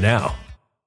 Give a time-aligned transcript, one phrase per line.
[0.00, 0.34] now.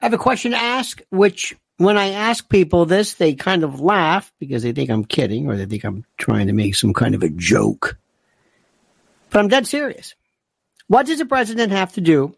[0.00, 3.80] I have a question to ask, which when I ask people this, they kind of
[3.80, 7.14] laugh because they think I'm kidding or they think I'm trying to make some kind
[7.14, 7.98] of a joke.
[9.30, 10.14] But I'm dead serious.
[10.88, 12.34] What does the president have to do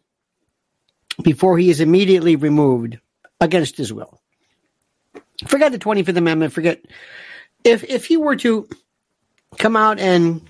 [1.23, 2.99] before he is immediately removed
[3.41, 4.21] against his will?
[5.47, 6.81] Forget the 25th Amendment, forget
[7.65, 8.69] if if he were to
[9.57, 10.43] come out and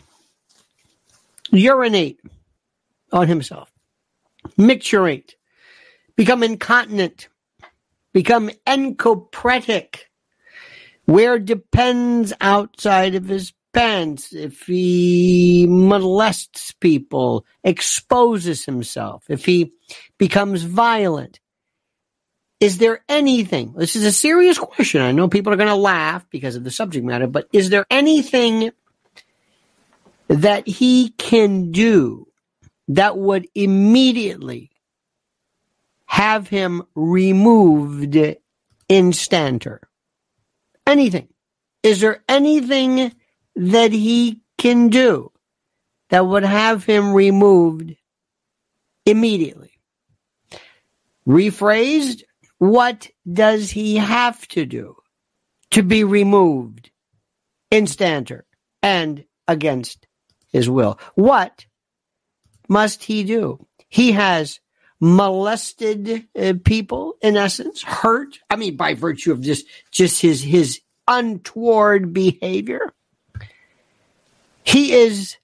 [1.50, 2.20] urinate
[3.12, 3.70] on himself,
[4.56, 5.34] micturate,
[6.18, 7.28] become incontinent,
[8.12, 10.00] become encopretic,
[11.06, 19.72] wear depends outside of his pants, if he molests people, exposes himself, if he
[20.18, 21.38] becomes violent.
[22.58, 25.00] Is there anything, this is a serious question.
[25.00, 27.86] I know people are going to laugh because of the subject matter, but is there
[27.92, 28.72] anything
[30.26, 32.26] that he can do
[32.88, 34.72] that would immediately
[36.08, 38.16] have him removed
[38.88, 39.78] instanter.
[40.86, 41.28] Anything.
[41.82, 43.12] Is there anything
[43.54, 45.30] that he can do
[46.08, 47.94] that would have him removed
[49.04, 49.72] immediately?
[51.26, 52.22] Rephrased,
[52.56, 54.96] what does he have to do
[55.72, 56.90] to be removed
[57.70, 58.42] instanter
[58.82, 60.06] and against
[60.50, 60.98] his will?
[61.14, 61.66] What
[62.66, 63.66] must he do?
[63.90, 64.58] He has
[65.00, 68.38] molested uh, people in essence, hurt.
[68.50, 72.92] I mean, by virtue of just just his his untoward behavior.
[74.64, 75.36] He is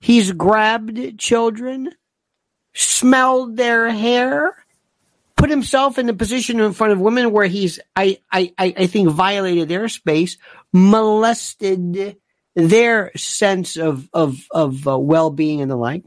[0.00, 1.90] he's grabbed children,
[2.74, 4.54] smelled their hair,
[5.36, 9.08] put himself in the position in front of women where he's I I I think
[9.10, 10.36] violated their space,
[10.72, 12.16] molested
[12.54, 16.04] their sense of of of uh, well being and the like,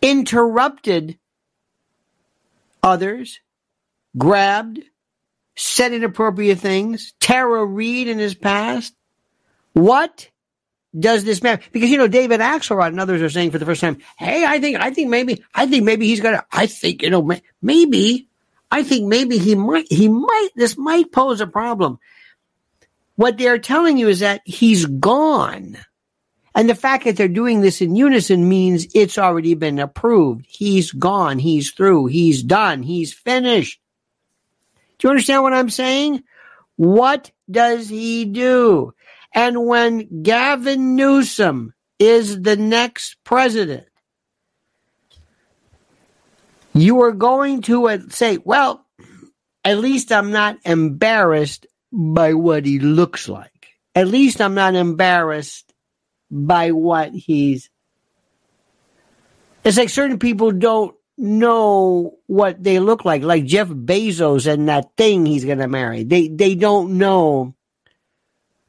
[0.00, 1.18] interrupted
[2.84, 3.40] others,
[4.16, 4.80] grabbed,
[5.56, 8.94] said inappropriate things, Tara Reade in his past.
[9.72, 10.28] What
[10.96, 11.62] does this matter?
[11.72, 14.60] Because you know David Axelrod and others are saying for the first time, "Hey, I
[14.60, 17.28] think, I think maybe, I think maybe he's gonna, I think you know,
[17.60, 18.28] maybe,
[18.70, 21.98] I think maybe he might, he might, this might pose a problem."
[23.16, 25.78] What they're telling you is that he's gone.
[26.54, 30.46] And the fact that they're doing this in unison means it's already been approved.
[30.48, 31.38] He's gone.
[31.38, 32.06] He's through.
[32.06, 32.82] He's done.
[32.82, 33.80] He's finished.
[34.98, 36.22] Do you understand what I'm saying?
[36.76, 38.94] What does he do?
[39.34, 43.86] And when Gavin Newsom is the next president,
[46.72, 48.86] you are going to uh, say, well,
[49.64, 53.50] at least I'm not embarrassed by what he looks like.
[53.96, 55.73] At least I'm not embarrassed
[56.30, 57.70] by what he's.
[59.64, 64.96] It's like certain people don't know what they look like, like Jeff Bezos and that
[64.96, 66.04] thing he's going to marry.
[66.04, 67.54] They they don't know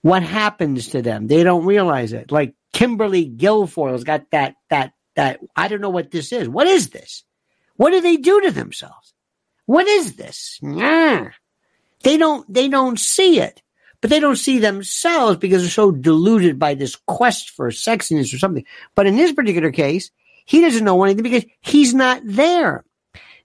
[0.02, 1.28] what happens to them.
[1.28, 2.31] They don't realize it.
[2.31, 6.48] Like Kimberly Guilfoyle's got that that that I don't know what this is.
[6.48, 7.24] What is this?
[7.78, 9.13] What do they do to themselves?
[9.66, 10.60] What is this?
[10.62, 11.30] Nah.
[12.04, 13.62] They don't they don't see it
[14.06, 18.38] but they don't see themselves because they're so deluded by this quest for sexiness or
[18.38, 18.63] something.
[18.94, 20.12] But in this particular case,
[20.46, 22.86] he doesn't know anything because he's not there.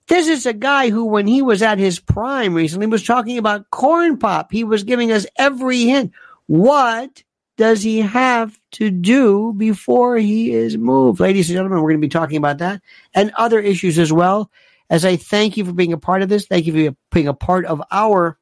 [0.08, 3.70] This is a guy who, when he was at his prime recently, was talking about
[3.70, 4.52] corn pop.
[4.52, 6.12] He was giving us every hint.
[6.44, 7.24] What
[7.56, 11.20] does he have to do before he is moved?
[11.20, 12.82] Ladies and gentlemen, we're going to be talking about that
[13.14, 14.50] and other issues as well.
[14.90, 17.32] As I thank you for being a part of this, thank you for being a
[17.32, 18.36] part of our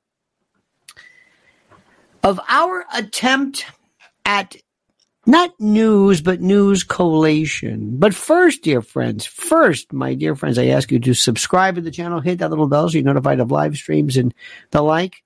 [2.28, 3.64] of our attempt
[4.26, 4.54] at
[5.24, 7.98] not news, but news collation.
[7.98, 11.90] But first, dear friends, first, my dear friends, I ask you to subscribe to the
[11.90, 14.34] channel, hit that little bell so you're notified of live streams and
[14.72, 15.22] the like.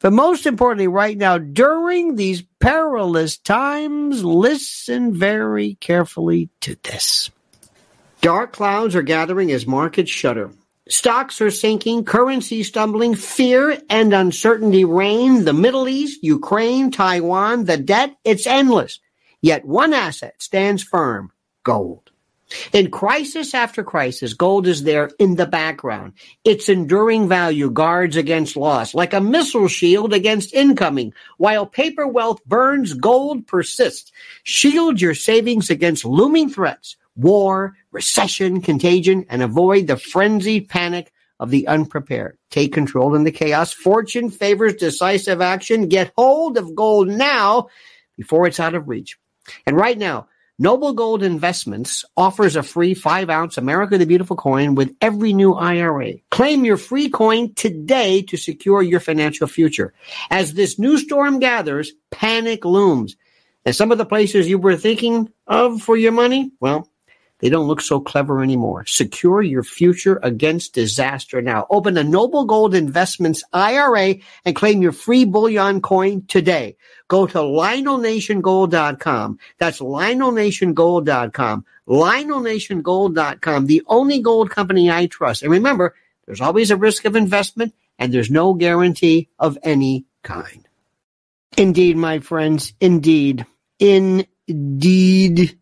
[0.00, 7.30] But most importantly, right now, during these perilous times, listen very carefully to this.
[8.20, 10.50] Dark clouds are gathering as markets shudder.
[10.88, 15.44] Stocks are sinking, currency stumbling, fear and uncertainty reign.
[15.44, 19.00] The Middle East, Ukraine, Taiwan, the debt, it's endless.
[19.40, 21.32] Yet one asset stands firm
[21.62, 22.10] gold.
[22.74, 26.12] In crisis after crisis, gold is there in the background.
[26.44, 31.14] Its enduring value guards against loss, like a missile shield against incoming.
[31.38, 34.12] While paper wealth burns, gold persists.
[34.42, 41.50] Shield your savings against looming threats war, recession, contagion, and avoid the frenzied panic of
[41.50, 42.38] the unprepared.
[42.50, 43.72] Take control in the chaos.
[43.72, 45.88] Fortune favors decisive action.
[45.88, 47.68] Get hold of gold now
[48.16, 49.16] before it's out of reach.
[49.66, 54.76] And right now, Noble Gold Investments offers a free five ounce America the Beautiful coin
[54.76, 56.12] with every new IRA.
[56.30, 59.92] Claim your free coin today to secure your financial future.
[60.30, 63.16] As this new storm gathers, panic looms.
[63.64, 66.88] And some of the places you were thinking of for your money, well,
[67.44, 68.86] they don't look so clever anymore.
[68.86, 71.66] Secure your future against disaster now.
[71.68, 74.14] Open a Noble Gold Investments IRA
[74.46, 76.74] and claim your free bullion coin today.
[77.08, 79.38] Go to LionelNationGold.com.
[79.58, 81.66] That's LionelNationGold.com.
[81.86, 85.42] LionelNationGold.com, the only gold company I trust.
[85.42, 90.66] And remember, there's always a risk of investment and there's no guarantee of any kind.
[91.58, 93.44] Indeed, my friends, indeed,
[93.78, 95.58] indeed.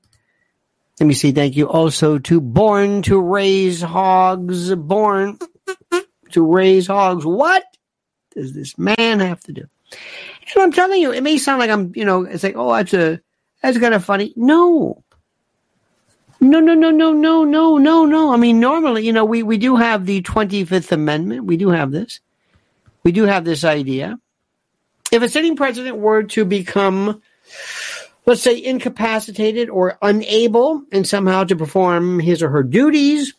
[1.02, 4.73] Let me say thank you also to Born to Raise Hogs.
[4.73, 5.37] Born
[6.30, 7.26] to Raise Hogs.
[7.26, 7.64] What
[8.37, 9.64] does this man have to do?
[9.90, 12.94] And I'm telling you, it may sound like I'm, you know, it's like, oh, that's
[12.94, 13.21] a,
[13.61, 14.32] that's kind of funny.
[14.37, 15.02] No.
[16.40, 18.32] No, no, no, no, no, no, no, no.
[18.32, 21.47] I mean, normally, you know, we, we do have the 25th Amendment.
[21.47, 22.21] We do have this.
[23.02, 24.21] We do have this idea.
[25.11, 27.21] If a sitting president were to become,
[28.26, 33.35] let's say, incapacitated or unable and somehow to perform his or her duties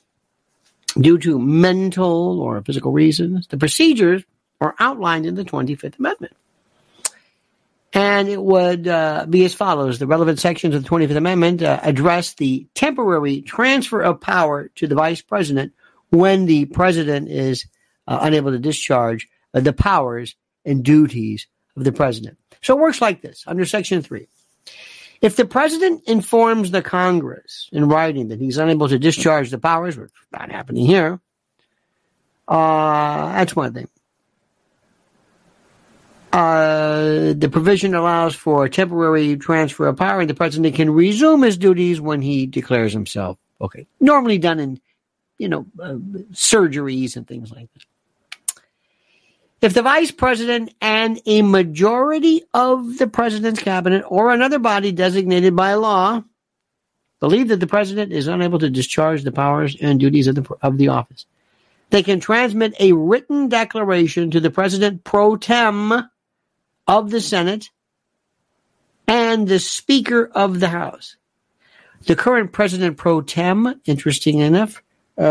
[1.00, 4.24] due to mental or physical reasons, the procedures
[4.62, 6.36] are outlined in the 25th Amendment.
[7.96, 10.00] And it would uh, be as follows.
[10.00, 14.88] The relevant sections of the 25th Amendment uh, address the temporary transfer of power to
[14.88, 15.74] the vice president
[16.10, 17.66] when the president is
[18.08, 20.36] uh, unable to discharge uh, the powers
[20.66, 22.38] and duties of the president.
[22.62, 24.28] So it works like this under Section 3.
[25.22, 29.98] If the president informs the Congress in writing that he's unable to discharge the powers,
[29.98, 31.20] which is not happening here,
[32.48, 33.88] uh, that's one thing.
[36.34, 41.44] Uh, the provision allows for a temporary transfer of power, and the president can resume
[41.44, 43.88] his duties when he declares himself okay.
[44.00, 44.82] Normally done in,
[45.38, 45.94] you know, uh,
[46.34, 47.86] surgeries and things like this.
[49.64, 55.56] If the vice president and a majority of the president's cabinet or another body designated
[55.56, 56.22] by law
[57.22, 60.78] believe that the president is unable to discharge the powers and duties of the, of
[60.78, 61.26] the office,
[61.92, 66.10] they can transmit a written declaration to the president pro tem
[66.86, 67.70] of the Senate
[69.08, 71.16] and the Speaker of the House.
[72.06, 74.84] The current President pro tem, interesting enough,
[75.18, 75.24] uh,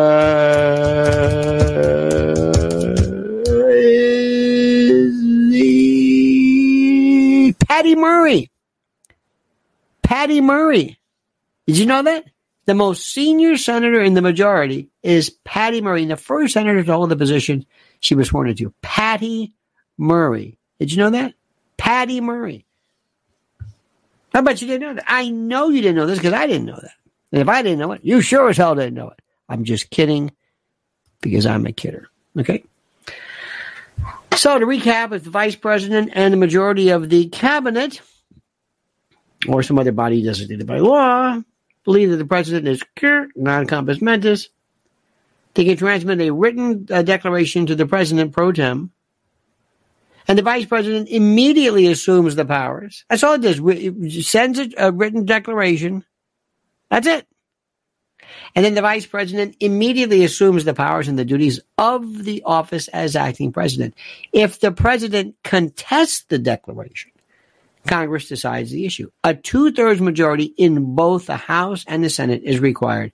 [7.83, 8.49] Patty Murray.
[10.03, 11.01] Patty Murray.
[11.67, 12.27] Did you know that?
[12.67, 17.11] The most senior senator in the majority is Patty Murray, the first senator to hold
[17.11, 17.67] the position
[17.99, 18.73] she was sworn into.
[18.83, 19.53] Patty
[19.99, 20.59] Murray.
[20.79, 21.35] Did you know that?
[21.77, 22.67] Patty Murray.
[24.33, 25.05] I bet you didn't know that.
[25.09, 26.95] I know you didn't know this because I didn't know that.
[27.33, 29.21] And if I didn't know it, you sure as hell didn't know it.
[29.49, 30.31] I'm just kidding
[31.21, 32.07] because I'm a kidder.
[32.39, 32.63] Okay?
[34.37, 38.01] So to recap, if the vice president and the majority of the cabinet
[39.47, 41.41] or some other body designated by law
[41.85, 42.83] believe that the president is
[43.37, 44.49] non compos mentis,
[45.55, 48.91] they can transmit a written uh, declaration to the president pro tem
[50.29, 53.05] and the vice president immediately assumes the powers.
[53.09, 53.61] That's all it does.
[53.61, 56.05] It sends a, a written declaration.
[56.91, 57.27] That's it.
[58.55, 62.89] And then the vice president immediately assumes the powers and the duties of the office
[62.89, 63.95] as acting president.
[64.33, 67.11] If the president contests the declaration,
[67.87, 69.11] Congress decides the issue.
[69.25, 73.13] A two thirds majority in both the House and the Senate is required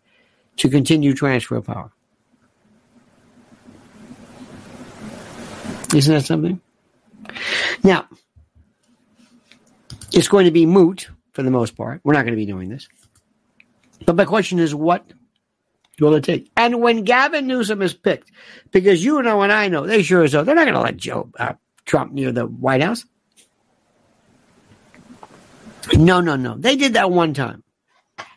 [0.57, 1.91] to continue transfer of power.
[5.95, 6.61] Isn't that something?
[7.83, 8.07] Now,
[10.13, 12.01] it's going to be moot for the most part.
[12.05, 12.89] We're not going to be doing this.
[14.09, 15.05] But my question is, what
[16.01, 16.51] will it take?
[16.57, 18.33] And when Gavin Newsom is picked,
[18.71, 20.97] because you know and I know, they sure as though they're not going to let
[20.97, 21.53] Joe uh,
[21.85, 23.05] Trump near the White House.
[25.93, 26.57] No, no, no.
[26.57, 27.63] They did that one time.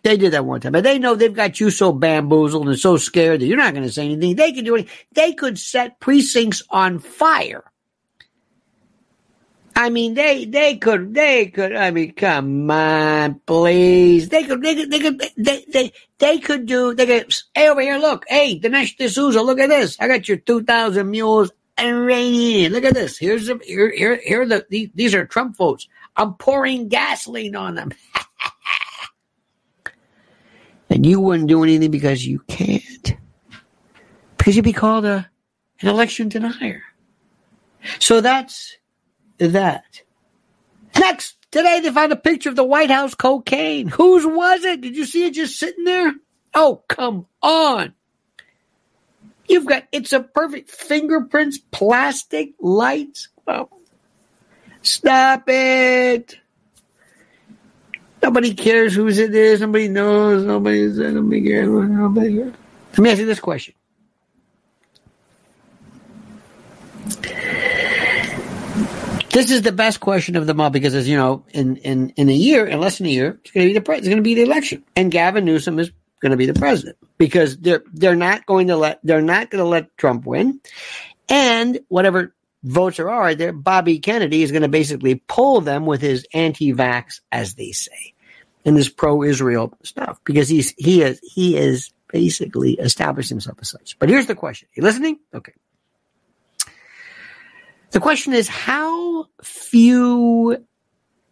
[0.03, 0.73] They did that one time.
[0.73, 3.87] But they know they've got you so bamboozled and so scared that you're not going
[3.87, 4.35] to say anything.
[4.35, 4.93] They can do anything.
[5.13, 7.63] They could set precincts on fire
[9.81, 11.75] I mean, they they could they could.
[11.75, 14.29] I mean, come on, please.
[14.29, 16.93] They could they could they could they they, they could do.
[16.93, 17.33] They could.
[17.55, 18.23] Hey, over here, look.
[18.27, 19.97] Hey, Dinesh D'Souza, look at this.
[20.00, 22.71] I got your two thousand mules and rain.
[22.73, 23.17] Look at this.
[23.17, 25.88] Here's the here here here the these are Trump votes.
[26.15, 27.91] I'm pouring gasoline on them.
[30.91, 33.15] and you wouldn't do anything because you can't.
[34.38, 35.27] Because you'd be called a
[35.79, 36.83] an election denier.
[37.97, 38.77] So that's
[39.50, 40.01] that.
[40.98, 43.88] Next, today they found a picture of the White House cocaine.
[43.88, 44.81] Whose was it?
[44.81, 46.13] Did you see it just sitting there?
[46.53, 47.93] Oh, come on.
[49.48, 53.29] You've got, it's a perfect fingerprints, plastic, lights.
[54.81, 56.38] Stop it.
[58.24, 59.62] Nobody cares whose it is.
[59.62, 60.45] Nobody knows.
[60.45, 61.67] Nobody's, nobody cares.
[61.67, 62.53] Nobody cares.
[62.91, 63.74] Let me ask you this question.
[69.31, 72.29] This is the best question of them all because, as you know, in, in, in
[72.29, 74.23] a year, in less than a year, it's going to be the it's going to
[74.23, 78.15] be the election, and Gavin Newsom is going to be the president because they're they're
[78.15, 80.59] not going to let they're not going to let Trump win,
[81.29, 86.01] and whatever votes there are, there Bobby Kennedy is going to basically pull them with
[86.01, 88.13] his anti-vax, as they say,
[88.65, 93.97] and this pro-Israel stuff because he's he is he is basically established himself as such.
[93.97, 95.19] But here's the question: Are you listening?
[95.33, 95.53] Okay.
[97.91, 100.57] The question is how few,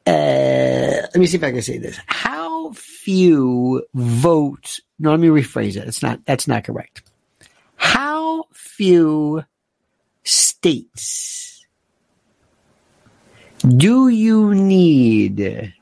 [0.05, 1.97] uh, let me see if I can say this.
[2.07, 4.81] How few votes?
[4.99, 5.87] No, let me rephrase it.
[5.87, 6.25] It's not.
[6.25, 7.03] That's not correct.
[7.77, 9.45] How few
[10.23, 11.65] states
[13.65, 15.73] do you need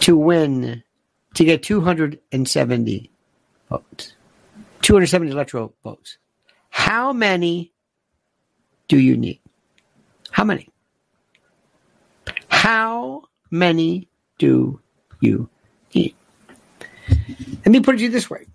[0.00, 0.82] to win
[1.34, 3.10] to get 270
[3.70, 4.14] votes?
[4.82, 6.18] 270 electoral votes.
[6.78, 7.72] How many
[8.86, 9.40] do you need?
[10.30, 10.68] How many?
[12.46, 14.06] How many
[14.38, 14.80] do
[15.20, 15.48] you
[15.92, 16.14] need?
[17.08, 18.46] Let me put it to you this way.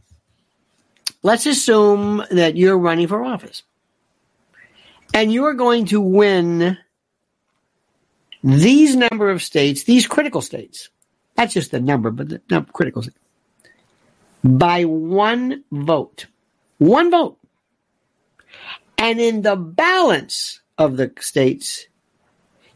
[1.21, 3.61] Let's assume that you're running for office
[5.13, 6.77] and you're going to win
[8.41, 10.89] these number of states, these critical states.
[11.35, 13.19] That's just the number, but the critical states.
[14.45, 16.27] By one vote.
[16.77, 17.37] One vote.
[18.97, 21.87] And in the balance of the states,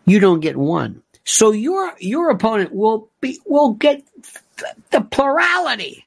[0.06, 1.04] you don't get one.
[1.26, 4.04] So your your opponent will be will get
[4.92, 6.06] the plurality.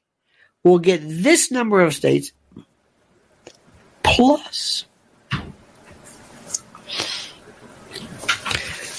[0.63, 2.31] Will get this number of states
[4.03, 4.85] plus.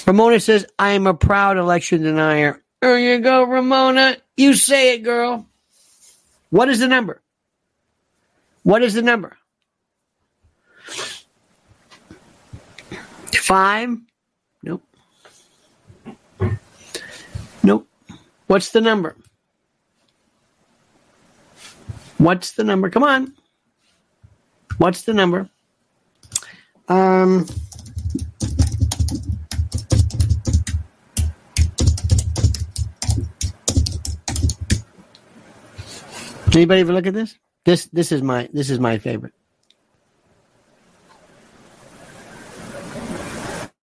[0.05, 2.61] Ramona says, I am a proud election denier.
[2.81, 4.17] There you go, Ramona.
[4.35, 5.47] You say it, girl.
[6.49, 7.21] What is the number?
[8.63, 9.37] What is the number?
[13.43, 13.97] Five?
[14.63, 14.81] Nope.
[17.61, 17.87] Nope.
[18.47, 19.17] What's the number?
[22.19, 22.89] What's the number?
[22.89, 23.33] Come on.
[24.77, 25.49] What's the number?
[26.87, 27.45] Um.
[36.55, 37.37] Anybody ever look at this?
[37.65, 39.33] This this is my this is my favorite.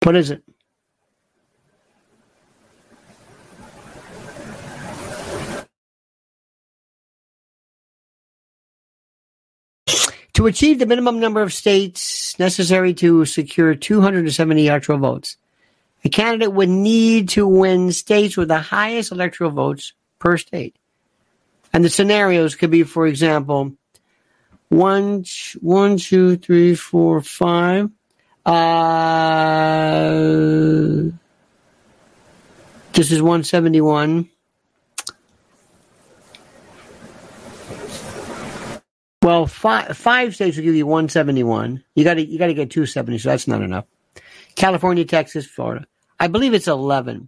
[0.07, 0.41] What is it?
[10.35, 15.35] To achieve the minimum number of states necessary to secure 270 electoral votes,
[16.05, 20.77] a candidate would need to win states with the highest electoral votes per state.
[21.73, 23.73] And the scenarios could be, for example,
[24.69, 25.25] one,
[25.59, 27.89] one, two, three, four, five.
[28.47, 30.09] Uh,
[32.93, 34.29] this is 171.
[39.21, 41.83] Well, five, five states will give you 171.
[41.95, 43.83] You got to you got to get 270, so that's not enough.
[44.55, 45.85] California, Texas, Florida.
[46.17, 47.27] I believe it's 11.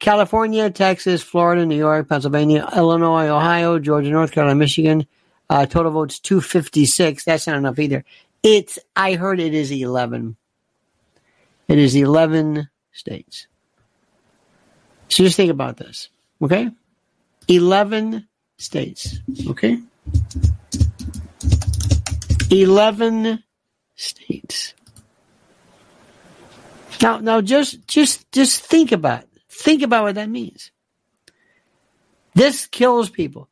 [0.00, 5.06] California, Texas, Florida, New York, Pennsylvania, Illinois, Ohio, Georgia, North Carolina, Michigan.
[5.48, 7.24] Uh, total votes 256.
[7.24, 8.04] That's not enough either.
[8.42, 10.36] It's, I heard it is 11.
[11.68, 13.46] It is 11 states.
[15.08, 16.08] So just think about this.
[16.40, 16.70] Okay?
[17.48, 18.26] 11
[18.56, 19.18] states.
[19.46, 19.78] Okay?
[22.50, 23.44] 11
[23.94, 24.74] states.
[27.02, 29.28] Now, now just, just, just think about it.
[29.50, 30.70] Think about what that means.
[32.34, 33.48] This kills people.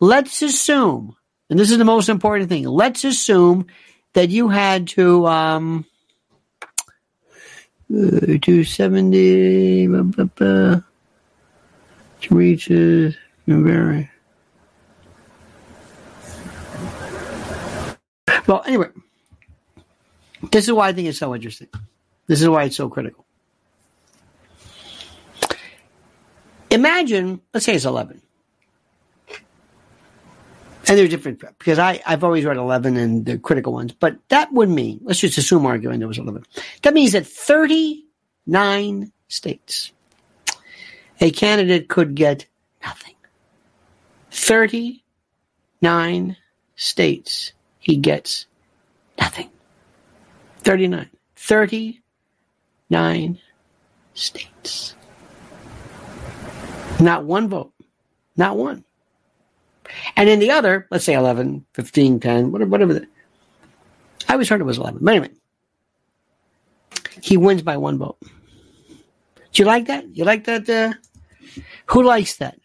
[0.00, 1.16] Let's assume,
[1.48, 2.64] and this is the most important thing.
[2.64, 3.66] Let's assume
[4.14, 5.84] that you had to, um,
[7.90, 10.80] 270, blah, blah, blah,
[12.20, 12.66] to reach
[13.46, 14.10] very.
[18.46, 18.88] Well, anyway,
[20.50, 21.68] this is why I think it's so interesting.
[22.26, 23.24] This is why it's so critical.
[26.70, 28.22] Imagine, let's say it's 11.
[30.90, 34.52] And they're different because I, I've always read 11 and the critical ones, but that
[34.52, 36.42] would mean, let's just assume arguing there was 11.
[36.82, 39.92] That means that 39 states,
[41.20, 42.46] a candidate could get
[42.82, 43.14] nothing.
[44.32, 46.36] 39
[46.74, 48.46] states, he gets
[49.16, 49.48] nothing.
[50.62, 51.08] 39.
[51.36, 53.38] 39
[54.14, 54.96] states.
[56.98, 57.72] Not one vote.
[58.36, 58.84] Not one.
[60.16, 62.94] And in the other, let's say 11, 15, 10, whatever, whatever.
[62.94, 63.06] The,
[64.28, 65.00] I always heard it was 11.
[65.02, 65.34] But anyway,
[67.22, 68.18] he wins by one vote.
[68.20, 70.16] Do you like that?
[70.16, 70.68] You like that?
[70.68, 70.94] Uh,
[71.86, 72.58] who likes that?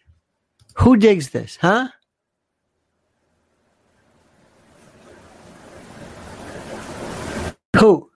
[0.76, 1.88] Who digs this, huh?
[7.76, 8.10] Who?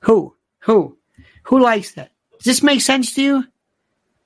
[0.00, 0.34] Who?
[0.60, 0.98] Who?
[1.44, 2.12] Who likes that?
[2.38, 3.44] Does this make sense to you?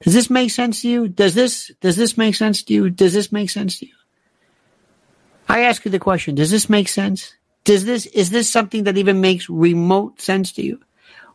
[0.00, 1.09] Does this make sense to you?
[1.09, 2.90] Does this does this make sense to you?
[2.90, 3.95] Does this make sense to you?
[5.48, 7.35] I ask you the question, does this make sense?
[7.64, 10.80] Does this is this something that even makes remote sense to you?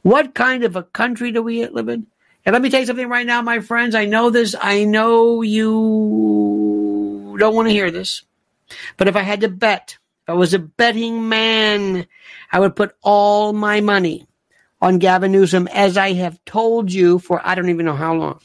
[0.01, 2.07] What kind of a country do we live in?
[2.45, 3.93] And let me tell you something right now, my friends.
[3.93, 4.55] I know this.
[4.59, 8.23] I know you don't want to hear this.
[8.97, 12.07] But if I had to bet, if I was a betting man,
[12.51, 14.27] I would put all my money
[14.81, 18.39] on Gavin Newsom, as I have told you for I don't even know how long.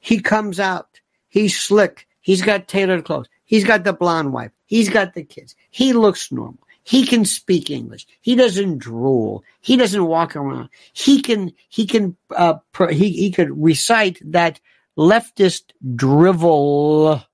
[0.00, 1.00] He comes out.
[1.28, 2.06] He's slick.
[2.20, 3.28] He's got tailored clothes.
[3.48, 4.52] He's got the blonde wife.
[4.66, 5.56] He's got the kids.
[5.70, 6.62] He looks normal.
[6.84, 8.06] He can speak English.
[8.20, 9.42] He doesn't drool.
[9.60, 10.68] He doesn't walk around.
[10.92, 12.56] He can, he can, uh,
[12.90, 14.60] he, he could recite that
[14.98, 17.24] leftist drivel.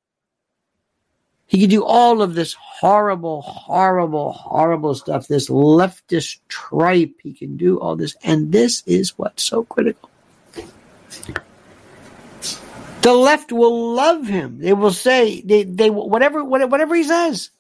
[1.47, 7.15] He could do all of this horrible, horrible, horrible stuff, this leftist tripe.
[7.21, 8.15] He can do all this.
[8.23, 10.11] And this is what's so critical.
[13.05, 14.61] The left will love him.
[14.61, 17.51] They will say they, they whatever whatever he says.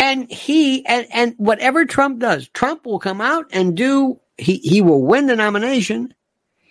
[0.00, 4.82] And he and, and whatever Trump does, Trump will come out and do he, he
[4.82, 6.12] will win the nomination.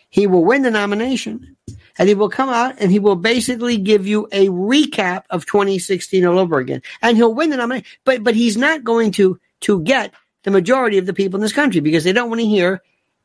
[0.09, 1.55] He will win the nomination.
[1.97, 6.25] And he will come out and he will basically give you a recap of 2016
[6.25, 6.81] all over again.
[7.01, 7.87] And he'll win the nomination.
[8.03, 10.13] But but he's not going to to get
[10.43, 12.81] the majority of the people in this country because they don't want to hear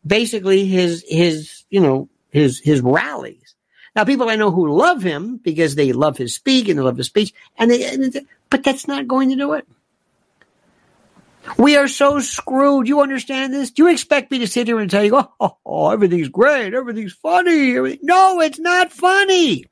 [0.06, 3.54] basically his his you know his his rallies.
[3.94, 6.96] Now, people I know who love him because they love his speak and they love
[6.96, 9.66] his speech, and they, but that's not going to do it.
[11.58, 12.86] We are so screwed.
[12.86, 13.70] You understand this?
[13.70, 16.74] Do you expect me to sit here and tell you, oh, oh, oh everything's great,
[16.74, 17.76] everything's funny?
[17.76, 18.00] Everything.
[18.02, 19.64] No, it's not funny.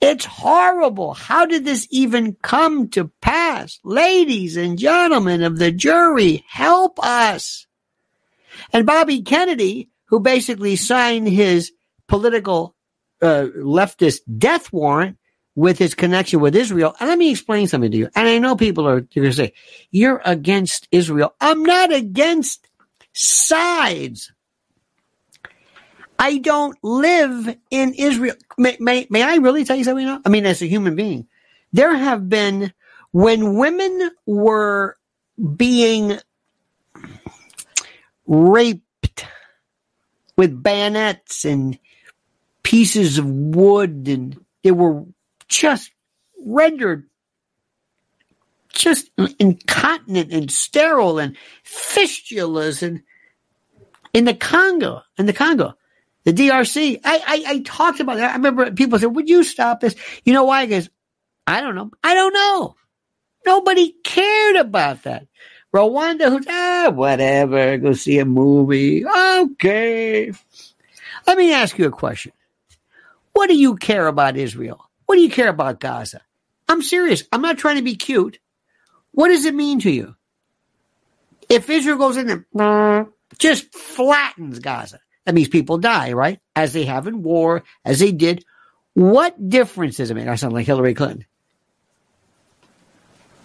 [0.00, 1.14] It's horrible.
[1.14, 3.80] How did this even come to pass?
[3.82, 7.66] Ladies and gentlemen of the jury, help us.
[8.72, 11.72] And Bobby Kennedy, who basically signed his
[12.06, 12.74] political
[13.22, 15.18] uh, leftist death warrant,
[15.58, 16.94] with his connection with Israel.
[17.00, 18.08] And let me explain something to you.
[18.14, 19.54] And I know people are going to say,
[19.90, 21.34] you're against Israel.
[21.40, 22.68] I'm not against
[23.12, 24.30] sides.
[26.16, 28.36] I don't live in Israel.
[28.56, 30.20] May, may, may I really tell you something now?
[30.24, 31.26] I mean, as a human being,
[31.72, 32.72] there have been,
[33.10, 34.96] when women were
[35.56, 36.20] being
[38.28, 38.86] raped
[40.38, 41.78] with bayonets and
[42.62, 45.04] pieces of wood and they were
[45.48, 45.90] just
[46.42, 47.08] rendered
[48.72, 53.02] just incontinent and sterile and fistulas and
[54.14, 55.74] in the Congo, in the Congo,
[56.24, 57.00] the DRC.
[57.04, 58.30] I, I, I talked about that.
[58.30, 59.96] I remember people said, would you stop this?
[60.24, 60.66] You know why?
[60.66, 60.88] Because
[61.46, 61.90] I don't know.
[62.04, 62.76] I don't know.
[63.44, 65.26] Nobody cared about that.
[65.74, 69.04] Rwanda, who's, ah, whatever, go see a movie.
[69.06, 70.32] Okay.
[71.26, 72.32] Let me ask you a question.
[73.32, 74.88] What do you care about Israel?
[75.06, 76.22] What do you care about Gaza?
[76.68, 77.24] I'm serious.
[77.32, 78.38] I'm not trying to be cute.
[79.12, 80.14] What does it mean to you?
[81.48, 83.06] If Israel goes in and
[83.38, 86.40] just flattens Gaza, that means people die, right?
[86.56, 88.44] As they have in war, as they did.
[88.94, 90.26] What difference does it make?
[90.26, 91.26] I sound like Hillary Clinton.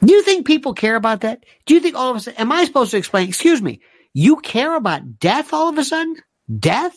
[0.04, 1.46] Do you think people care about that?
[1.66, 3.80] Do you think all of a sudden, am I supposed to explain, excuse me,
[4.14, 6.18] you care about death all of a sudden?
[6.60, 6.96] Death?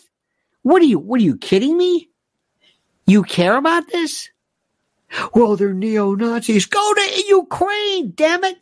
[0.63, 2.11] What are you, what are you kidding me?
[3.07, 4.29] You care about this?
[5.35, 6.67] Well, they're neo Nazis.
[6.67, 8.57] Go to Ukraine, damn it.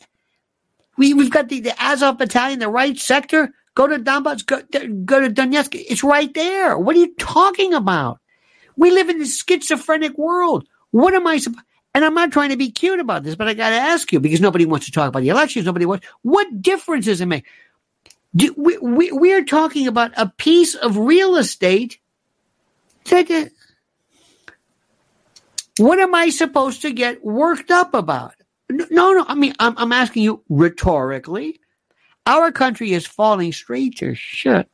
[0.98, 3.52] We, we've got the, the Azov battalion, the right sector.
[3.74, 4.60] Go to Donbass, go,
[5.04, 5.74] go to Donetsk.
[5.88, 6.78] It's right there.
[6.78, 8.20] What are you talking about?
[8.76, 10.66] We live in a schizophrenic world.
[10.90, 13.54] What am I supposed and I'm not trying to be cute about this, but I
[13.54, 15.64] got to ask you because nobody wants to talk about the elections.
[15.64, 16.06] Nobody wants.
[16.22, 17.46] What difference does it make?
[18.34, 22.00] Do, we, we, we're talking about a piece of real estate
[23.04, 23.50] that,
[25.78, 28.34] what am I supposed to get worked up about?
[28.68, 29.24] No, no.
[29.28, 31.60] I mean, I'm, I'm asking you rhetorically.
[32.26, 34.68] Our country is falling straight to shit.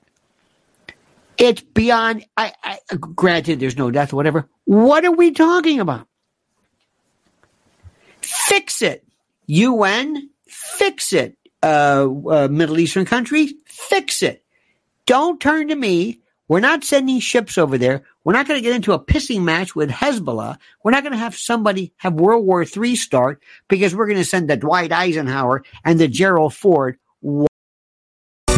[1.37, 2.24] It's beyond.
[2.37, 4.48] I, I granted, there's no death whatever.
[4.64, 6.06] What are we talking about?
[8.50, 9.06] Fix it,
[9.46, 10.28] UN.
[10.48, 13.54] Fix it, uh, uh, Middle Eastern countries.
[13.64, 14.42] Fix it.
[15.06, 16.18] Don't turn to me.
[16.48, 18.02] We're not sending ships over there.
[18.24, 20.58] We're not going to get into a pissing match with Hezbollah.
[20.82, 24.24] We're not going to have somebody have World War III start because we're going to
[24.24, 26.98] send the Dwight Eisenhower and the Gerald Ford.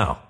[0.00, 0.29] now.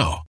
[0.00, 0.29] now.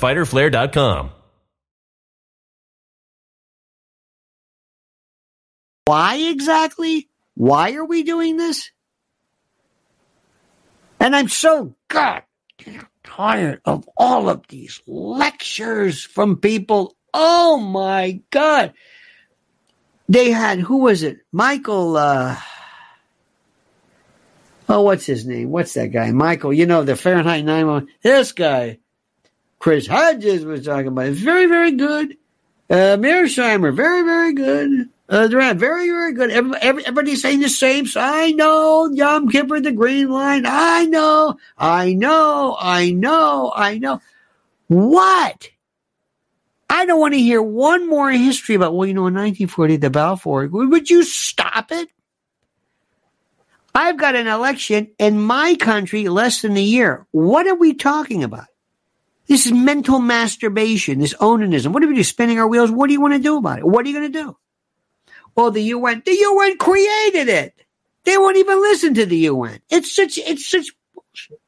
[0.00, 1.10] fighterflare.com.
[5.84, 7.08] Why exactly?
[7.34, 8.70] Why are we doing this?
[11.00, 12.24] And I'm so god
[13.04, 16.94] tired of all of these lectures from people.
[17.14, 18.74] Oh my god.
[20.08, 21.18] They had who was it?
[21.32, 22.36] Michael uh
[24.68, 25.48] Oh, what's his name?
[25.48, 26.10] What's that guy?
[26.12, 27.88] Michael, you know, the Fahrenheit 911.
[28.02, 28.78] This guy
[29.58, 31.06] Chris Hedges was talking about.
[31.06, 32.16] It's very, very good.
[32.70, 34.88] Uh, Mearsheimer, very, very good.
[35.08, 36.30] Uh, Durant, very, very good.
[36.30, 37.86] Everybody, everybody's saying the same.
[37.86, 40.44] So I know Yom Kippur, the green line.
[40.46, 44.02] I know, I know, I know, I know.
[44.66, 45.48] What?
[46.68, 49.88] I don't want to hear one more history about, well, you know, in 1940, the
[49.88, 50.48] Balfour.
[50.48, 51.88] Would you stop it?
[53.74, 57.06] I've got an election in my country less than a year.
[57.12, 58.46] What are we talking about?
[59.28, 61.72] This is mental masturbation, this onanism.
[61.72, 62.02] What are we do?
[62.02, 62.70] Spinning our wheels?
[62.70, 63.66] What do you want to do about it?
[63.66, 64.36] What are you going to do?
[65.36, 67.54] Well, the UN, the UN created it.
[68.04, 69.60] They won't even listen to the UN.
[69.68, 71.40] It's such, it's such bullshit.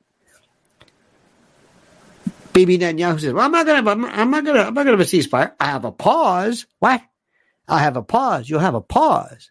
[2.52, 4.98] Bibi Netanyahu says, well, I'm not going to, I'm not going to, I'm not going
[4.98, 5.52] to have a ceasefire.
[5.58, 6.66] I have a pause.
[6.80, 7.00] What?
[7.66, 8.48] I have a pause.
[8.48, 9.50] You'll have a pause.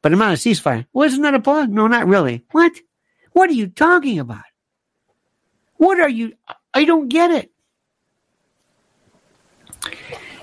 [0.00, 0.86] But I'm not a ceasefire.
[0.94, 1.68] Well, isn't that a pause?
[1.68, 2.44] No, not really.
[2.52, 2.72] What?
[3.32, 4.44] What are you talking about?
[5.74, 6.32] What are you?
[6.72, 7.52] I don't get it.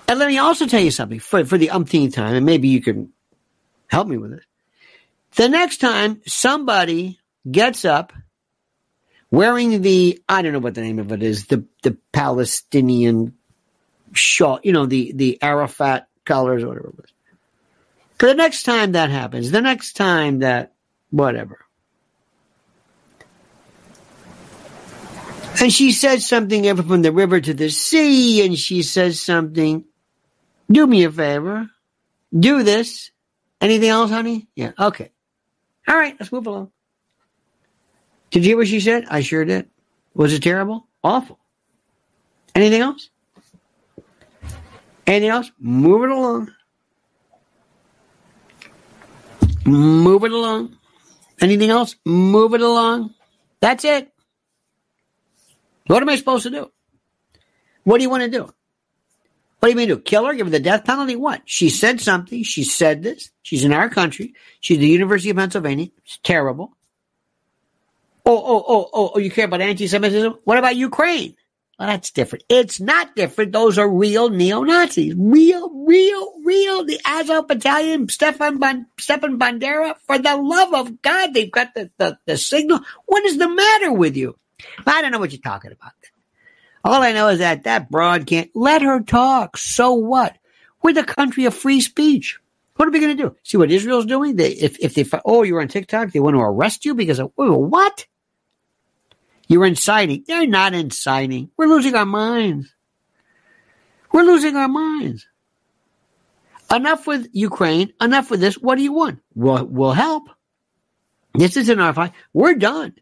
[0.07, 2.81] And let me also tell you something for, for the umpteenth time, and maybe you
[2.81, 3.13] can
[3.87, 4.43] help me with it.
[5.35, 8.13] The next time somebody gets up
[9.31, 13.33] wearing the, I don't know what the name of it is, the, the Palestinian
[14.13, 17.13] shawl, you know, the, the Arafat colors or whatever it was.
[18.19, 20.73] The next time that happens, the next time that,
[21.09, 21.62] whatever.
[25.63, 29.85] And she says something ever from the river to the sea, and she says something,
[30.69, 31.69] do me a favor,
[32.37, 33.11] do this.
[33.61, 34.49] Anything else, honey?
[34.57, 35.11] Yeah, okay.
[35.87, 36.73] All right, let's move along.
[38.29, 39.05] Did you hear what she said?
[39.09, 39.69] I sure did.
[40.13, 40.85] Was it terrible?
[41.01, 41.39] Awful.
[42.53, 43.09] Anything else?
[45.07, 45.49] Anything else?
[45.57, 46.51] Move it along.
[49.65, 50.77] Move it along.
[51.39, 51.95] Anything else?
[52.05, 53.13] Move it along.
[53.61, 54.12] That's it.
[55.87, 56.71] What am I supposed to do?
[57.83, 58.43] What do you want to do?
[59.59, 59.99] What do you mean to?
[59.99, 60.33] Kill her?
[60.33, 61.15] Give her the death penalty?
[61.15, 61.41] What?
[61.45, 62.43] She said something.
[62.43, 63.31] She said this.
[63.43, 64.33] She's in our country.
[64.59, 65.87] She's the University of Pennsylvania.
[66.05, 66.75] It's terrible.
[68.25, 70.39] Oh, oh, oh, oh, oh, you care about anti-Semitism?
[70.45, 71.35] What about Ukraine?
[71.77, 72.45] Well, that's different.
[72.49, 73.51] It's not different.
[73.51, 75.15] Those are real neo-Nazis.
[75.17, 76.85] Real, real, real.
[76.85, 82.17] The Azov Battalion, Stefan, Stefan Bandera, for the love of God, they've got the, the,
[82.25, 82.81] the signal.
[83.05, 84.37] What is the matter with you?
[84.85, 85.93] I don't know what you're talking about.
[86.83, 89.57] All I know is that that broad can't let her talk.
[89.57, 90.37] So what?
[90.81, 92.39] We're the country of free speech.
[92.75, 93.35] What are we going to do?
[93.43, 94.35] See what Israel's doing?
[94.35, 97.31] They, if, if they, oh, you're on TikTok, they want to arrest you because of,
[97.37, 98.05] oh, what?
[99.47, 100.23] You're inciting.
[100.27, 101.51] They're not inciting.
[101.55, 102.73] We're losing our minds.
[104.11, 105.27] We're losing our minds.
[106.73, 107.93] Enough with Ukraine.
[108.01, 108.55] Enough with this.
[108.55, 109.19] What do you want?
[109.35, 110.23] We'll, we'll help.
[111.35, 112.13] This isn't our fight.
[112.33, 112.95] We're done.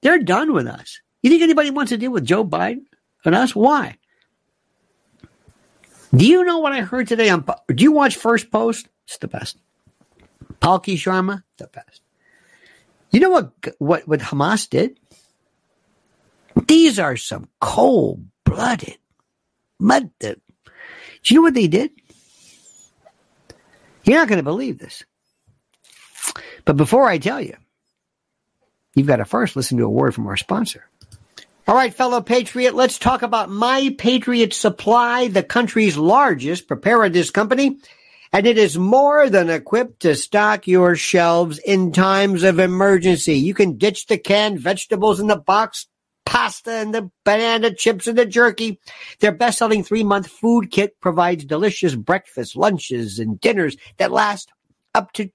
[0.00, 1.00] They're done with us.
[1.22, 2.84] You think anybody wants to deal with Joe Biden
[3.24, 3.54] and us?
[3.54, 3.96] Why?
[6.14, 7.44] Do you know what I heard today on?
[7.68, 8.88] Do you watch First Post?
[9.06, 9.58] It's the best.
[10.60, 12.02] Palki Sharma, the best.
[13.10, 13.52] You know what?
[13.78, 14.98] What what Hamas did?
[16.66, 18.98] These are some cold blooded
[19.78, 20.10] mud.
[20.20, 20.36] Do
[21.26, 21.90] you know what they did?
[24.04, 25.04] You're not going to believe this.
[26.64, 27.56] But before I tell you,
[28.98, 30.88] you've got to first listen to a word from our sponsor.
[31.66, 37.78] All right, fellow patriot, let's talk about My Patriot Supply, the country's largest preparedness company.
[38.32, 43.34] And it is more than equipped to stock your shelves in times of emergency.
[43.34, 45.88] You can ditch the canned vegetables in the box
[46.28, 48.78] pasta and the banana chips and the jerky.
[49.20, 54.52] Their best selling three month food kit provides delicious breakfasts, lunches, and dinners that last
[54.94, 55.28] up to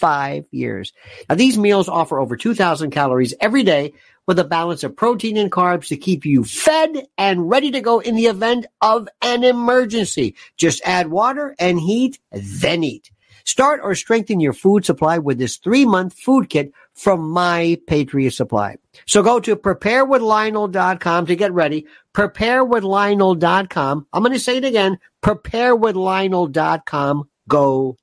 [0.00, 0.92] 25 years.
[1.28, 3.92] Now, these meals offer over 2,000 calories every day
[4.26, 8.00] with a balance of protein and carbs to keep you fed and ready to go
[8.00, 10.34] in the event of an emergency.
[10.56, 13.10] Just add water and heat, then eat.
[13.44, 18.32] Start or strengthen your food supply with this three month food kit from My Patriot
[18.32, 18.76] Supply.
[19.06, 21.86] So go to preparewithlionel.com to get ready.
[22.14, 24.06] Preparewithlionel.com.
[24.12, 24.98] I'm going to say it again.
[25.22, 27.28] Preparewithlionel.com.
[27.48, 27.96] Go.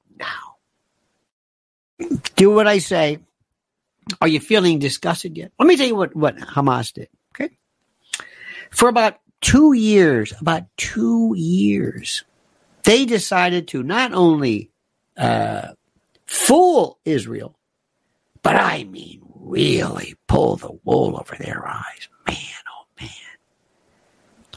[2.35, 3.19] Do what I say.
[4.21, 5.51] Are you feeling disgusted yet?
[5.59, 7.09] Let me tell you what, what Hamas did.
[7.35, 7.57] Okay.
[8.71, 12.23] For about two years, about two years,
[12.83, 14.71] they decided to not only
[15.17, 15.69] uh,
[16.25, 17.57] fool Israel,
[18.43, 22.07] but I mean really pull the wool over their eyes.
[22.27, 22.37] Man,
[22.69, 23.09] oh man.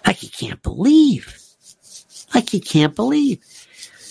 [0.06, 1.36] Like you can't believe.
[2.34, 3.40] Like you can't believe.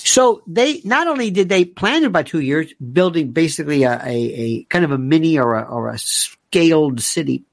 [0.10, 4.08] So they not only did they plan it about two years, building basically a, a,
[4.08, 7.44] a kind of a mini or a, or a scaled city,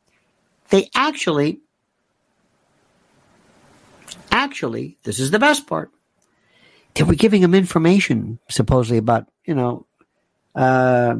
[0.71, 1.61] they actually,
[4.31, 5.91] actually, this is the best part
[6.95, 9.85] they were giving them information supposedly about you know
[10.55, 11.15] uh,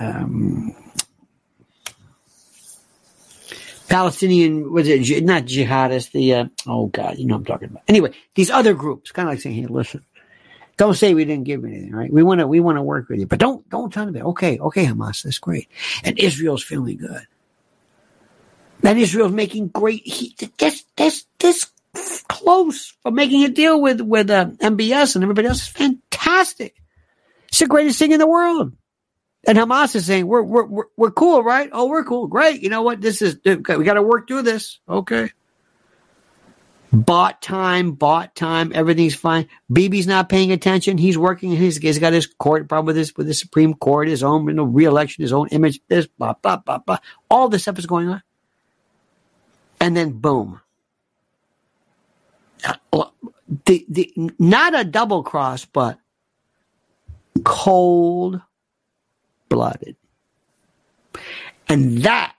[0.00, 0.76] um,
[3.88, 7.84] Palestinian was it not jihadists the uh, oh god you know I'm talking about.
[7.88, 10.04] Anyway these other groups kind of like saying hey listen
[10.76, 13.20] don't say we didn't give anything right we want to we want to work with
[13.20, 15.68] you but don't don't tell me okay okay Hamas that's great
[16.02, 17.26] and Israel's feeling good
[18.82, 21.70] and Israel's making great he, this this this
[22.28, 26.74] close for making a deal with with uh, MBS and everybody else is fantastic.
[27.48, 28.72] It's the greatest thing in the world.
[29.46, 31.68] And Hamas is saying we're we're we're, we're cool, right?
[31.72, 32.62] Oh, we're cool, great.
[32.62, 33.00] You know what?
[33.00, 34.78] This is we got to work through this.
[34.88, 35.30] Okay.
[36.94, 38.70] Bought time, bought time.
[38.74, 39.48] Everything's fine.
[39.72, 40.96] Bibi's not paying attention.
[40.96, 41.50] He's working.
[41.56, 44.54] He's, he's got his court problem with his with the Supreme Court, his own you
[44.54, 45.80] know, reelection, his own image.
[45.88, 46.98] This, blah blah blah blah.
[47.28, 48.22] All this stuff is going on,
[49.80, 50.60] and then boom,
[53.66, 55.98] the, the, not a double cross, but
[57.44, 58.40] cold
[59.48, 59.96] blooded.
[61.68, 62.34] And that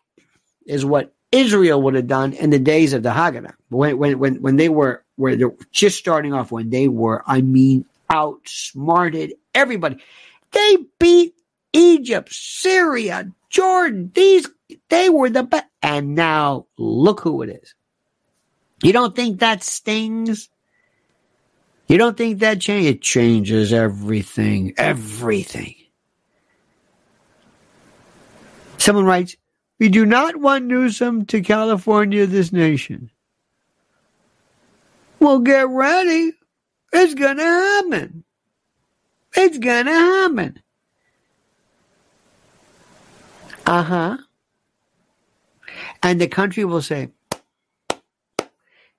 [0.66, 3.54] is what Israel would have done in the days of the Haganah.
[3.70, 7.42] When, when, when, when they were, where they're just starting off, when they were, I
[7.42, 9.98] mean, outsmarted everybody.
[10.52, 11.36] They beat
[11.74, 14.12] Egypt, Syria, Jordan.
[14.14, 14.48] These,
[14.90, 15.66] they were the best.
[15.82, 17.76] And now look who it is.
[18.84, 20.50] You don't think that stings?
[21.88, 22.88] You don't think that change?
[22.88, 24.74] It changes everything.
[24.78, 25.76] Everything.
[28.78, 29.36] Someone writes,
[29.80, 33.12] we do not want Newsom to California this nation.
[35.20, 36.34] Well, get ready.
[36.94, 38.24] It's going to happen.
[39.34, 40.62] It's going to happen.
[43.66, 44.18] Uh huh.
[46.04, 47.10] And the country will say,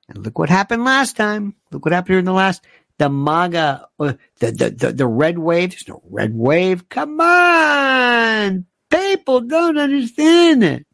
[0.08, 1.54] and look what happened last time.
[1.70, 2.64] Look what happened here in the last,
[2.98, 5.70] the MAGA, uh, the, the, the, the red wave.
[5.70, 6.88] There's no red wave.
[6.88, 8.66] Come on.
[9.06, 10.86] People don't understand it.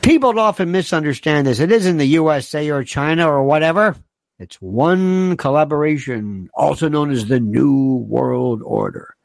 [0.00, 1.58] People often misunderstand this.
[1.58, 3.96] It isn't the USA or China or whatever.
[4.38, 9.16] It's one collaboration, also known as the New World Order.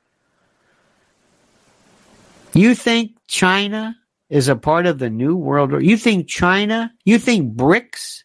[2.54, 3.96] You think China
[4.30, 5.86] is a part of the New World Order?
[5.86, 8.24] You think China, you think BRICS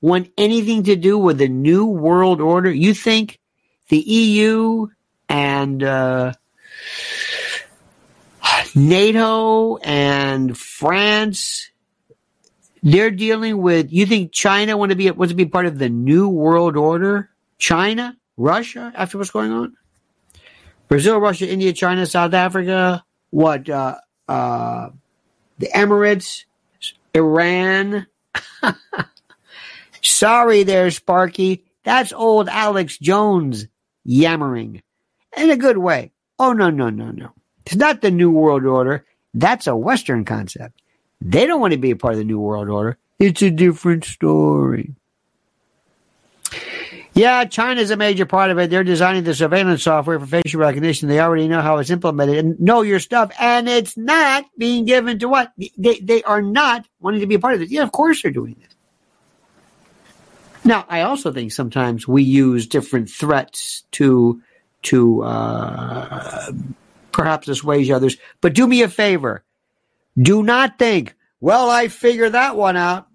[0.00, 2.72] want anything to do with the New World Order?
[2.72, 3.38] You think
[3.90, 4.88] the EU
[5.28, 6.32] and uh,
[8.74, 11.70] NATO and France,
[12.82, 13.92] they're dealing with.
[13.92, 17.30] You think China want to be wants to be part of the new world order?
[17.58, 19.76] China, Russia, after what's going on,
[20.86, 23.68] Brazil, Russia, India, China, South Africa, what?
[23.68, 23.96] Uh,
[24.28, 24.90] uh,
[25.58, 26.44] the Emirates,
[27.14, 28.06] Iran.
[30.02, 31.64] Sorry, there, Sparky.
[31.82, 33.66] That's old Alex Jones
[34.04, 34.82] yammering
[35.36, 36.12] in a good way.
[36.38, 37.30] Oh no, no, no, no.
[37.66, 39.04] It's not the New World Order.
[39.34, 40.80] That's a Western concept.
[41.20, 42.96] They don't want to be a part of the New World Order.
[43.18, 44.94] It's a different story.
[47.14, 48.70] Yeah, China's a major part of it.
[48.70, 51.08] They're designing the surveillance software for facial recognition.
[51.08, 53.32] They already know how it's implemented and know your stuff.
[53.40, 55.52] And it's not being given to what?
[55.76, 57.70] They, they are not wanting to be a part of it.
[57.70, 58.72] Yeah, of course they're doing this.
[60.64, 64.40] Now, I also think sometimes we use different threats to
[64.82, 66.52] to uh,
[67.12, 68.16] perhaps assuage others.
[68.40, 69.44] But do me a favor.
[70.20, 73.06] Do not think, well, I figured that one out.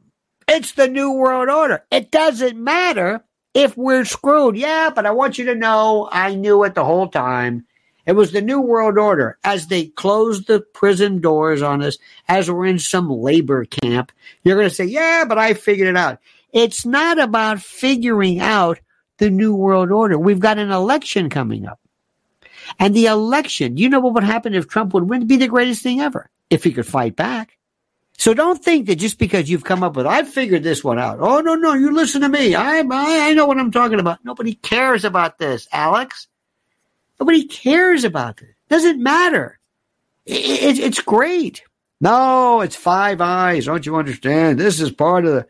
[0.48, 1.86] It's the New World Order.
[1.92, 4.58] It doesn't matter if we're screwed.
[4.58, 7.66] Yeah, but I want you to know I knew it the whole time.
[8.06, 9.38] It was the New World Order.
[9.46, 11.98] As they closed the prison doors on us,
[12.28, 14.12] as we're in some labor camp,
[14.44, 16.20] you're going to say, yeah, but I figured it out.
[16.52, 18.80] It's not about figuring out
[19.24, 20.20] the New World Order.
[20.20, 21.80] We've got an election coming up.
[22.78, 25.28] And the election, you know what would happen if Trump would win?
[25.28, 27.58] Be the greatest thing ever if he could fight back.
[28.18, 31.20] So don't think that just because you've come up with, I figured this one out.
[31.22, 32.54] Oh, no, no, you listen to me.
[32.54, 34.24] I, I, I know what I'm talking about.
[34.26, 36.28] Nobody cares about this, Alex.
[37.20, 38.50] Nobody cares about this.
[38.70, 39.58] Doesn't matter.
[40.26, 41.64] It, it, it's great.
[42.02, 43.66] No, it's five eyes.
[43.66, 44.60] Don't you understand?
[44.60, 45.48] This is part of the.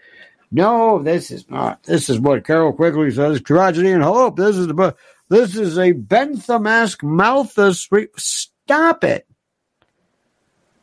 [0.54, 1.82] No, this is not.
[1.84, 4.38] This is what Carroll Quigley says: tragedy and hope.
[4.38, 4.95] This is the.
[5.30, 7.89] This is a Bentham-esque Malthus.
[8.18, 9.26] Stop it.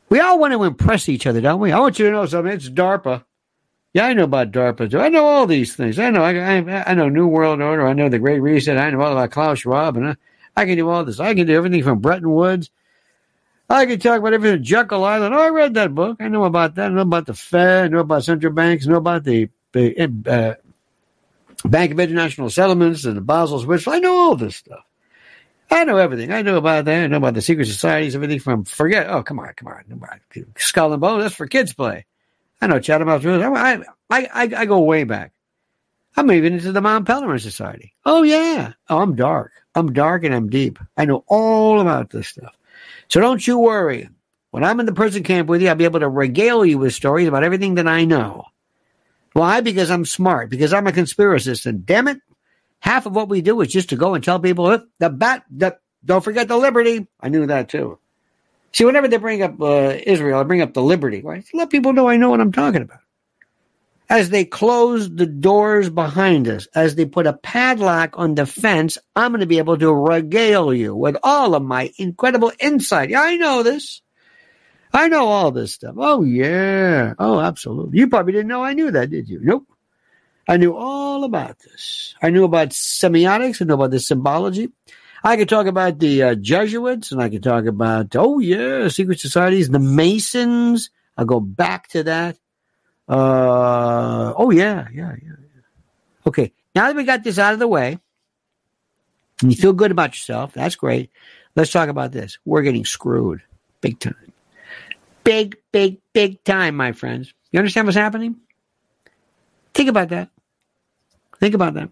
[0.09, 1.71] We all want to impress each other, don't we?
[1.71, 2.53] I want you to know something.
[2.53, 3.23] It's DARPA.
[3.93, 4.99] Yeah, I know about DARPA too.
[4.99, 6.01] I know all these things.
[6.01, 6.25] I know.
[6.25, 7.87] I, I, I know New World Order.
[7.87, 8.77] I know the Great Reset.
[8.77, 10.16] I know all about Klaus Schwab, and I,
[10.57, 11.21] I can do all this.
[11.21, 12.71] I can do everything from Bretton Woods.
[13.68, 14.64] I can talk about everything.
[14.64, 15.33] Jekyll Island.
[15.33, 16.16] Oh, I read that book.
[16.18, 16.91] I know about that.
[16.91, 17.85] I know about the Fed.
[17.85, 18.87] I know about central banks.
[18.87, 20.55] I know about the, the uh,
[21.68, 23.87] Bank of International Settlements and the Basel Switch.
[23.87, 24.85] I know all this stuff.
[25.71, 26.33] I know everything.
[26.33, 27.05] I know about that.
[27.05, 29.09] I know about the secret societies, everything from forget.
[29.09, 29.85] Oh, come on, come on.
[30.57, 32.07] Skull and Bone, that's for kids play.
[32.61, 33.43] I know House Rules.
[33.43, 35.33] I, I, I, I go way back.
[36.16, 37.95] I'm even into the Mount Pelerin Society.
[38.05, 38.73] Oh, yeah.
[38.89, 39.53] Oh, I'm dark.
[39.75, 40.79] I'm dark and I'm deep.
[40.97, 42.55] I know all about this stuff.
[43.09, 44.09] So don't you worry.
[44.51, 46.95] When I'm in the prison camp with you, I'll be able to regale you with
[46.95, 48.47] stories about everything that I know.
[49.33, 49.61] Why?
[49.61, 50.51] Because I'm smart.
[50.51, 51.66] Because I'm a conspiracist.
[51.66, 52.20] And damn it,
[52.81, 55.45] half of what we do is just to go and tell people the bat.
[55.51, 57.07] The, don't forget the liberty.
[57.20, 57.99] I knew that too.
[58.72, 61.22] See, whenever they bring up uh, Israel, I bring up the liberty.
[61.22, 61.45] Right?
[61.53, 63.01] Let people know I know what I'm talking about.
[64.09, 68.99] As they close the doors behind us, as they put a padlock on the fence,
[69.14, 73.11] I'm going to be able to regale you with all of my incredible insight.
[73.11, 74.03] Yeah, I know this.
[74.93, 75.95] I know all this stuff.
[75.97, 77.14] Oh, yeah.
[77.18, 77.99] Oh, absolutely.
[77.99, 79.41] You probably didn't know I knew that, did you?
[79.43, 79.66] Nope.
[80.49, 82.14] I knew all about this.
[82.20, 83.62] I knew about semiotics.
[83.62, 84.70] I knew about the symbology.
[85.22, 89.20] I could talk about the uh, Jesuits and I could talk about, oh, yeah, secret
[89.20, 90.91] societies, the Masons.
[91.16, 92.36] I'll go back to that.
[93.09, 95.62] Uh, oh, yeah, yeah, yeah, yeah.
[96.26, 96.53] Okay.
[96.74, 97.99] Now that we got this out of the way,
[99.43, 101.11] and you feel good about yourself, that's great.
[101.55, 102.38] Let's talk about this.
[102.45, 103.43] We're getting screwed
[103.80, 104.30] big time.
[105.31, 107.33] Big, big, big time, my friends.
[107.53, 108.35] You understand what's happening?
[109.72, 110.28] Think about that.
[111.39, 111.89] Think about that.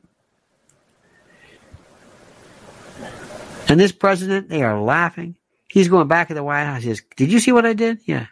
[3.68, 5.36] And this president, they are laughing.
[5.68, 6.82] He's going back to the White House.
[6.82, 8.00] He says, "Did you see what I did?
[8.06, 8.26] Yeah.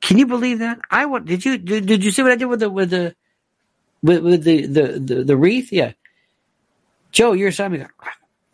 [0.00, 0.78] Can you believe that?
[0.88, 1.24] I want.
[1.24, 3.16] did you did, did you see what I did with the with the
[4.00, 5.72] with, with the, the, the the wreath?
[5.72, 5.94] Yeah.
[7.10, 7.88] Joe, you're a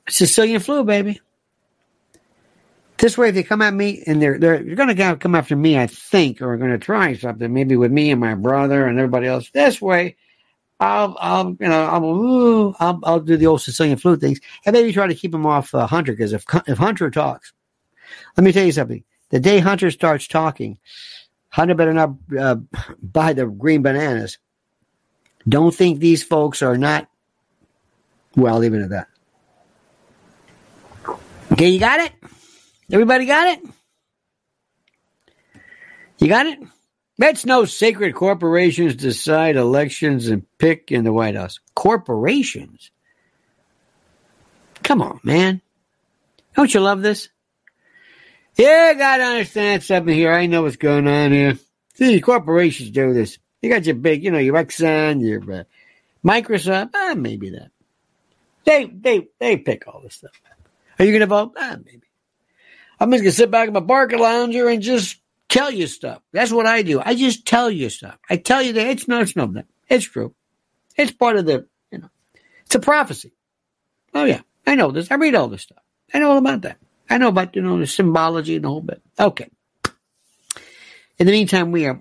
[0.09, 1.21] Sicilian flu, baby.
[2.99, 5.55] This way, if they come at me and they're they're, they're going to come after
[5.55, 8.87] me, I think, or are going to try something, maybe with me and my brother
[8.87, 9.51] and everybody else.
[9.51, 10.17] This way,
[10.81, 14.93] I'll, I'll, you know, I'll, I'll, I'll do the old Sicilian flute things, and maybe
[14.93, 16.13] try to keep him off uh, Hunter.
[16.13, 17.53] Because if if Hunter talks,
[18.37, 19.05] let me tell you something.
[19.31, 20.79] The day Hunter starts talking,
[21.51, 22.57] Hunter better not uh,
[23.01, 24.39] buy the green bananas.
[25.49, 27.09] Don't think these folks are not.
[28.35, 29.07] Well, I'll leave it at that.
[31.53, 32.13] Okay, you got it.
[32.91, 33.65] Everybody got it.
[36.19, 36.59] You got it.
[37.19, 41.59] That's no sacred corporations decide elections and pick in the White House.
[41.75, 42.91] Corporations?
[44.83, 45.61] Come on, man.
[46.55, 47.29] Don't you love this?
[48.57, 50.33] Yeah, I gotta understand something here.
[50.33, 51.59] I know what's going on here.
[51.95, 53.39] See, corporations do this.
[53.63, 55.65] You got your big, you know, your Exxon, your uh,
[56.25, 56.91] Microsoft.
[56.95, 57.71] Ah, maybe that.
[58.65, 60.33] They they they pick all this stuff.
[60.99, 61.55] Are you gonna vote?
[61.57, 62.08] Ah, maybe.
[63.01, 66.21] I'm just gonna sit back in my parking lounger and just tell you stuff.
[66.33, 67.01] That's what I do.
[67.01, 68.19] I just tell you stuff.
[68.29, 69.53] I tell you that it's no, it's no,
[69.89, 70.35] it's true.
[70.97, 72.11] It's part of the, you know,
[72.67, 73.33] it's a prophecy.
[74.15, 75.11] Oh yeah, I know this.
[75.11, 75.83] I read all this stuff.
[76.13, 76.79] I know all about that.
[77.09, 79.01] I know about you know the symbology and the whole bit.
[79.19, 79.49] Okay.
[81.19, 82.01] In the meantime, we are.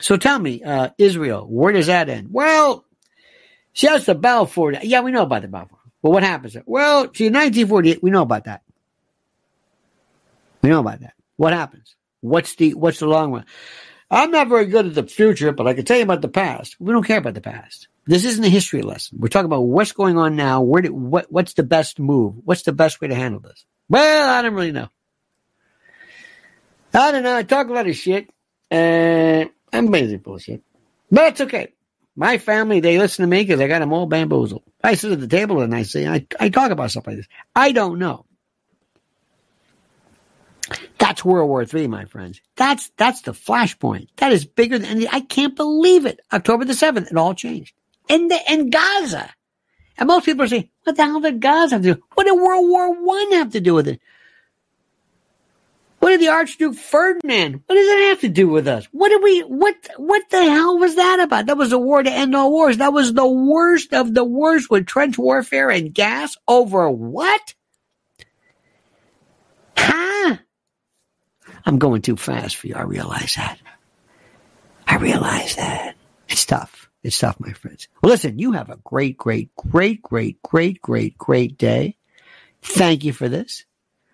[0.00, 2.28] So tell me, uh, Israel, where does that end?
[2.32, 2.84] Well,
[3.72, 4.72] see, that's the Balfour.
[4.82, 5.78] Yeah, we know about the Balfour.
[6.02, 6.56] Well, what happens?
[6.66, 8.62] Well, see, 1948, we know about that.
[10.62, 11.14] We know about that.
[11.36, 11.96] What happens?
[12.20, 13.44] What's the what's the long run?
[14.10, 16.76] I'm not very good at the future, but I can tell you about the past.
[16.78, 17.88] We don't care about the past.
[18.06, 19.18] This isn't a history lesson.
[19.20, 20.62] We're talking about what's going on now.
[20.62, 22.34] Where what what's the best move?
[22.44, 23.64] What's the best way to handle this?
[23.88, 24.88] Well, I don't really know.
[26.94, 27.36] I don't know.
[27.36, 28.28] I talk a lot of shit,
[28.70, 30.62] and I'm basically bullshit,
[31.10, 31.72] but it's okay.
[32.14, 34.62] My family they listen to me because I got them all bamboozled.
[34.84, 37.28] I sit at the table and I say I, I talk about stuff like this.
[37.56, 38.26] I don't know.
[41.12, 42.40] That's World War III, my friends.
[42.56, 44.08] That's that's the flashpoint.
[44.16, 46.20] That is bigger than I can't believe it.
[46.32, 47.74] October the seventh, it all changed.
[48.08, 49.28] In the in Gaza.
[49.98, 52.02] And most people are saying, what the hell did Gaza have to do?
[52.14, 54.00] What did World War One have to do with it?
[55.98, 57.62] What did the Archduke Ferdinand?
[57.66, 58.88] What does that have to do with us?
[58.90, 61.44] What did we what what the hell was that about?
[61.44, 62.78] That was a war to end all wars.
[62.78, 67.54] That was the worst of the worst with trench warfare and gas over what?
[69.76, 70.38] Huh?
[71.64, 72.74] I'm going too fast for you.
[72.74, 73.58] I realize that.
[74.86, 75.94] I realize that.
[76.28, 76.90] It's tough.
[77.02, 77.88] It's tough, my friends.
[78.02, 81.96] Well, listen, you have a great, great, great, great, great, great, great day.
[82.62, 83.64] Thank you for this.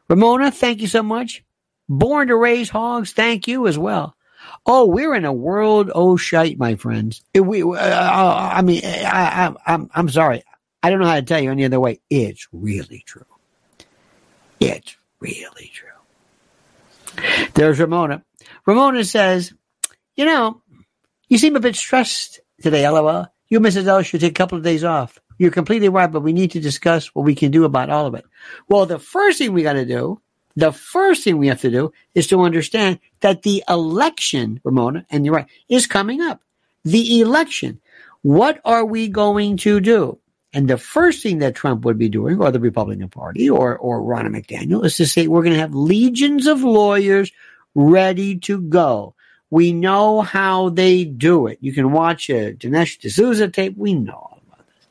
[0.08, 1.44] Ramona, thank you so much.
[1.88, 4.16] Born to raise hogs, thank you as well.
[4.64, 7.22] Oh, we're in a world oh shite, my friends.
[7.34, 10.42] We, uh, I mean, I, I, I'm, I'm sorry.
[10.82, 12.00] I don't know how to tell you any other way.
[12.08, 13.26] It's really true.
[14.60, 15.88] It's really true.
[17.54, 18.22] There's Ramona.
[18.66, 19.52] Ramona says,
[20.16, 20.62] You know,
[21.28, 23.26] you seem a bit stressed today, LOL.
[23.48, 23.86] You, Mrs.
[23.86, 25.18] L, should take a couple of days off.
[25.38, 28.14] You're completely right, but we need to discuss what we can do about all of
[28.14, 28.24] it.
[28.68, 30.20] Well, the first thing we got to do,
[30.56, 35.24] the first thing we have to do is to understand that the election, Ramona, and
[35.24, 36.42] you're right, is coming up.
[36.84, 37.80] The election.
[38.22, 40.18] What are we going to do?
[40.52, 44.00] And the first thing that Trump would be doing, or the Republican Party, or, or
[44.00, 47.30] Ronna McDaniel, is to say we're going to have legions of lawyers
[47.74, 49.14] ready to go.
[49.50, 51.58] We know how they do it.
[51.60, 53.76] You can watch a Dinesh D'Souza tape.
[53.76, 54.88] We know all about this.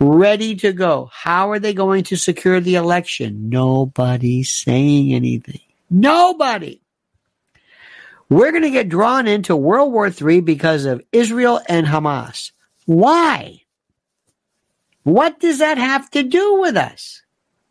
[0.00, 1.10] Ready to go.
[1.12, 3.48] How are they going to secure the election?
[3.48, 5.60] Nobody's saying anything.
[5.90, 6.80] Nobody.
[8.30, 12.52] We're going to get drawn into World War III because of Israel and Hamas.
[12.86, 13.63] Why?
[15.04, 17.22] What does that have to do with us?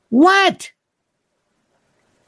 [0.09, 0.71] What?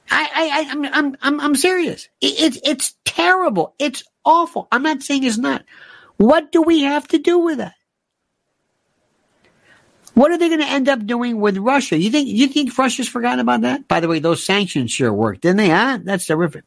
[0.09, 2.09] I, I, I'm, I'm, I'm, I'm serious.
[2.21, 3.75] It's, it's terrible.
[3.79, 4.67] It's awful.
[4.71, 5.63] I'm not saying it's not.
[6.17, 7.73] What do we have to do with that?
[10.15, 11.97] What are they going to end up doing with Russia?
[11.97, 13.87] You think, you think Russia's forgotten about that?
[13.87, 15.69] By the way, those sanctions sure worked, didn't they?
[15.69, 15.99] Huh?
[16.03, 16.63] That's terrific.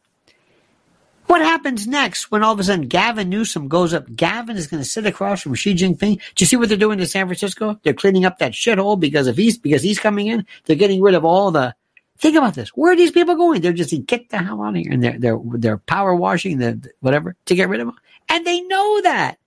[1.29, 4.12] What happens next when all of a sudden Gavin Newsom goes up?
[4.14, 6.16] Gavin is going to sit across from Xi Jinping.
[6.35, 7.79] Do you see what they're doing in San Francisco?
[7.83, 11.14] They're cleaning up that shithole because if he's because he's coming in, they're getting rid
[11.14, 11.74] of all the
[12.18, 12.70] Think about this.
[12.70, 13.61] Where are these people going?
[13.61, 16.91] They're just get the hell out of here, and they're they're they're power washing the
[16.99, 17.97] whatever to get rid of them,
[18.29, 19.39] and they know that,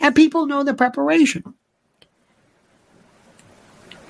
[0.00, 1.54] and people know the preparation.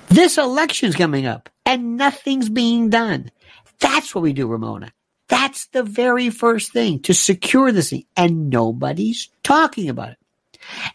[0.07, 3.29] This election's coming up, and nothing's being done.
[3.77, 4.91] That's what we do, Ramona.
[5.39, 10.17] That's the very first thing to secure this thing, and nobody's talking about it.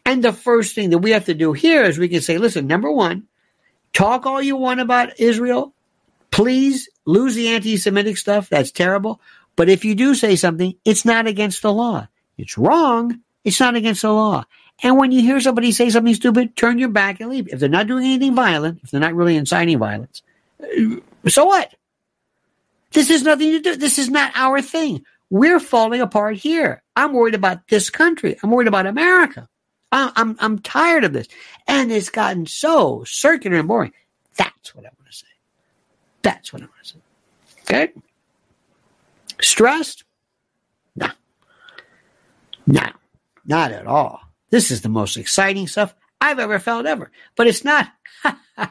[0.05, 2.67] And the first thing that we have to do here is we can say, listen,
[2.67, 3.27] number one,
[3.95, 5.73] talk all you want about Israel.
[6.31, 8.51] Please lose the anti Semitic stuff.
[8.51, 9.19] That's terrible.
[9.57, 12.07] But if you do say something, it's not against the law.
[12.37, 13.21] It's wrong.
[13.45, 14.45] It's not against the law.
[14.83, 17.49] And when you hear somebody say something stupid, turn your back and leave.
[17.51, 20.23] If they're not doing anything violent, if they're not really inciting violence,
[20.63, 20.97] uh,
[21.29, 21.73] so what?
[22.95, 23.77] This has nothing to do.
[23.77, 25.05] This is not our thing.
[25.29, 26.83] We're falling apart here.
[26.95, 28.37] I'm worried about this country.
[28.43, 29.49] I'm worried about America.
[29.91, 31.29] I'm, I'm, I'm tired of this.
[31.67, 33.93] And it's gotten so circular and boring.
[34.37, 35.27] That's what I want to say.
[36.23, 36.99] That's what I want to say.
[37.63, 37.93] Okay?
[39.41, 40.05] Stressed?
[40.95, 41.09] No.
[42.67, 42.91] No,
[43.45, 44.21] not at all.
[44.51, 47.11] This is the most exciting stuff I've ever felt ever.
[47.35, 47.89] But it's not.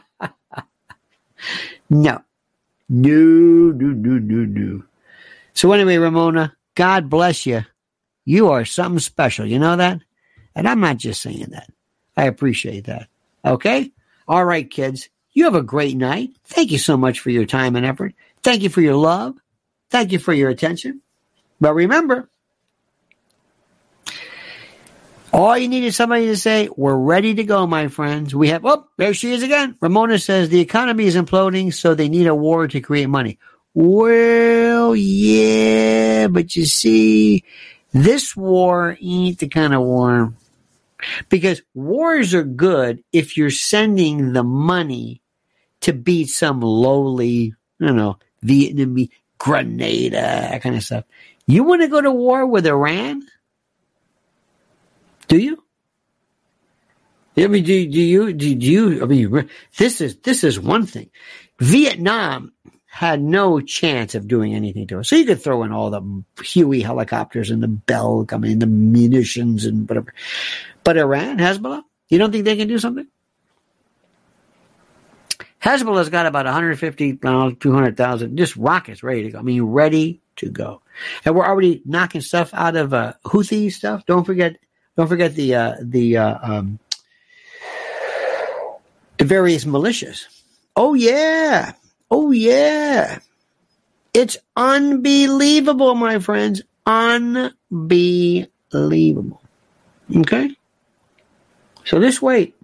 [1.89, 2.21] no.
[2.89, 4.84] No, no, no, no, no.
[5.53, 7.65] So anyway, Ramona, God bless you.
[8.25, 9.45] You are something special.
[9.45, 9.99] You know that?
[10.55, 11.69] And I'm not just saying that.
[12.15, 13.07] I appreciate that.
[13.45, 13.91] Okay?
[14.27, 15.09] All right, kids.
[15.31, 16.29] You have a great night.
[16.45, 18.13] Thank you so much for your time and effort.
[18.43, 19.36] Thank you for your love.
[19.89, 21.01] Thank you for your attention.
[21.59, 22.29] But remember,
[25.34, 28.36] all you need is somebody to say, We're ready to go, my friends.
[28.36, 29.75] We have, oh, there she is again.
[29.81, 33.39] Ramona says the economy is imploding, so they need a war to create money.
[33.73, 37.43] Well, yeah, but you see,
[37.91, 40.34] this war ain't the kind of war
[41.29, 45.21] because wars are good if you're sending the money
[45.81, 49.09] to beat some lowly, don't know, Vietnamese,
[49.39, 51.05] Grenada, that kind of stuff.
[51.47, 53.23] You want to go to war with Iran?
[55.28, 55.63] Do you?
[57.36, 61.09] I mean, do, do you, do you, I mean, this is, this is one thing.
[61.59, 62.53] Vietnam
[62.86, 65.09] had no chance of doing anything to us.
[65.09, 69.65] So you could throw in all the Huey helicopters and the Bell coming, the munitions
[69.65, 70.13] and whatever.
[70.84, 73.07] But Iran, Hezbollah, you don't think they can do something?
[75.59, 79.39] Hezbollah's got about 150, 200,000 just rockets ready to go.
[79.39, 80.84] I mean, ready to go.
[81.26, 84.05] And we're already knocking stuff out of uh, Houthi stuff.
[84.05, 84.57] Don't forget,
[84.95, 86.79] don't forget the uh, the uh, um,
[89.17, 90.25] the various militias.
[90.75, 91.73] Oh yeah,
[92.11, 93.19] oh yeah.
[94.13, 96.61] It's unbelievable, my friends.
[96.85, 97.51] Unbelievable.
[100.15, 100.55] Okay.
[101.85, 102.55] So just wait.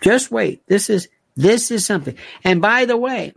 [0.00, 0.66] Just wait.
[0.66, 2.16] This is this is something.
[2.42, 3.32] And by the way,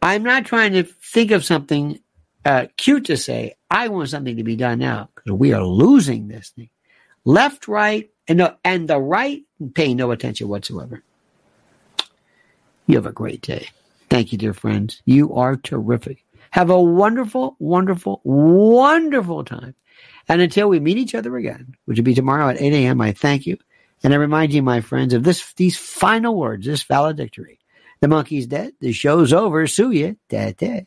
[0.00, 2.00] I'm not trying to think of something
[2.46, 3.56] uh, cute to say.
[3.70, 6.70] I want something to be done now we are losing this thing.
[7.24, 9.42] Left, right, and no, and the right
[9.74, 11.02] pay no attention whatsoever.
[12.86, 13.68] You have a great day.
[14.08, 15.02] Thank you, dear friends.
[15.04, 16.24] You are terrific.
[16.50, 19.74] Have a wonderful, wonderful, wonderful time.
[20.28, 23.12] And until we meet each other again, which will be tomorrow at 8 a.m., I
[23.12, 23.58] thank you.
[24.02, 27.58] And I remind you, my friends, of this these final words, this valedictory.
[28.00, 28.72] The monkey's dead.
[28.80, 29.66] The show's over.
[29.66, 30.16] Sue you.
[30.28, 30.86] Da, da.